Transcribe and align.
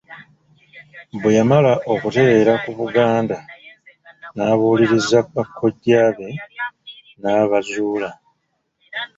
Bwe 1.21 1.31
yamala 1.37 1.73
okutereera 1.93 2.53
ku 2.63 2.71
Buganda 2.79 3.35
n'abuuliriza 4.35 5.19
bakojjaabe 5.35 6.27
n'aba-zuula. 7.21 8.09